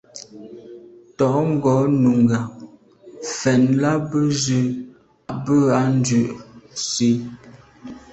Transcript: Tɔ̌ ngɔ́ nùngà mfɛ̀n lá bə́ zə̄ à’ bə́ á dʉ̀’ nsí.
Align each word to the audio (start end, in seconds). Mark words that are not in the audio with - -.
Tɔ̌ 1.17 1.31
ngɔ́ 1.51 1.79
nùngà 2.01 2.39
mfɛ̀n 3.23 3.61
lá 3.81 3.93
bə́ 4.09 4.25
zə̄ 4.43 4.65
à’ 5.29 5.33
bə́ 5.43 5.61
á 5.79 5.81
dʉ̀’ 6.05 6.23
nsí. 6.77 7.09